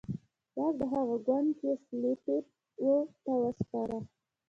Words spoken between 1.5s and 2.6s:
چې سلپيپ